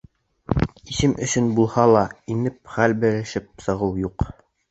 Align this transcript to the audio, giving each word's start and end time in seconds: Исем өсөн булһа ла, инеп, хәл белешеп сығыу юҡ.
Исем 0.93 1.11
өсөн 1.25 1.51
булһа 1.59 1.83
ла, 1.91 2.01
инеп, 2.37 2.57
хәл 2.77 2.97
белешеп 3.05 3.53
сығыу 3.67 4.03
юҡ. 4.07 4.27